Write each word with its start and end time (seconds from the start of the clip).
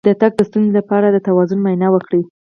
د 0.07 0.09
تګ 0.21 0.31
د 0.37 0.41
ستونزې 0.49 0.71
لپاره 0.79 1.07
د 1.09 1.17
توازن 1.27 1.59
معاینه 1.61 1.87
وکړئ 1.91 2.21